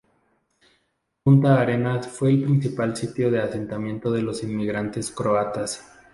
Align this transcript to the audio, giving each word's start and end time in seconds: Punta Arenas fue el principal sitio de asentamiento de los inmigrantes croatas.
Punta 1.23 1.59
Arenas 1.61 2.07
fue 2.07 2.31
el 2.31 2.43
principal 2.45 2.95
sitio 2.95 3.29
de 3.29 3.39
asentamiento 3.39 4.09
de 4.11 4.23
los 4.23 4.41
inmigrantes 4.41 5.11
croatas. 5.11 5.93